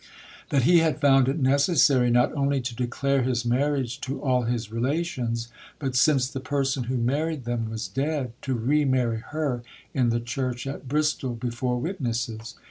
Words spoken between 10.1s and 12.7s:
church at Bristol, before witnesses.